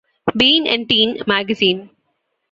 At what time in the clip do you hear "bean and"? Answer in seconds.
0.35-0.89